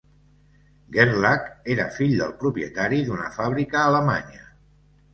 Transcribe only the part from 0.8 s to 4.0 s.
Gerlach era fill del propietari d'una fàbrica